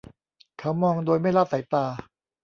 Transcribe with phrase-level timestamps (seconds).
[0.59, 1.85] เขามองโดยไม่ละสายตา